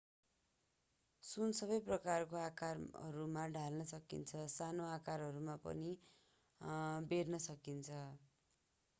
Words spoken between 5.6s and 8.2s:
पनि बेर्न सकिन्छ